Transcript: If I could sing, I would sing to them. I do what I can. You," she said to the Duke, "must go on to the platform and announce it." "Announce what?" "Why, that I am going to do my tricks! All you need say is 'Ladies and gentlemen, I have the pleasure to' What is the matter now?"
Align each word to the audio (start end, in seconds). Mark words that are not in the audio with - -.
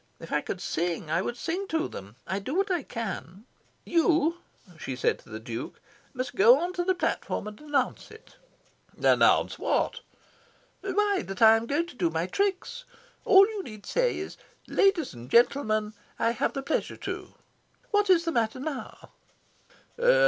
If 0.19 0.33
I 0.33 0.41
could 0.41 0.59
sing, 0.59 1.11
I 1.11 1.21
would 1.21 1.37
sing 1.37 1.67
to 1.67 1.87
them. 1.87 2.15
I 2.25 2.39
do 2.39 2.55
what 2.55 2.71
I 2.71 2.81
can. 2.81 3.45
You," 3.85 4.39
she 4.79 4.95
said 4.95 5.19
to 5.19 5.29
the 5.29 5.39
Duke, 5.39 5.79
"must 6.15 6.33
go 6.35 6.57
on 6.59 6.73
to 6.73 6.83
the 6.83 6.95
platform 6.95 7.45
and 7.47 7.61
announce 7.61 8.09
it." 8.09 8.35
"Announce 8.97 9.59
what?" 9.59 9.99
"Why, 10.81 11.21
that 11.21 11.43
I 11.43 11.55
am 11.55 11.67
going 11.67 11.85
to 11.85 11.95
do 11.95 12.09
my 12.09 12.25
tricks! 12.25 12.83
All 13.25 13.45
you 13.47 13.61
need 13.61 13.85
say 13.85 14.17
is 14.17 14.37
'Ladies 14.67 15.13
and 15.13 15.29
gentlemen, 15.29 15.93
I 16.17 16.31
have 16.31 16.53
the 16.53 16.63
pleasure 16.63 16.97
to' 16.97 17.35
What 17.91 18.09
is 18.09 18.25
the 18.25 18.31
matter 18.31 18.59
now?" 18.59 19.11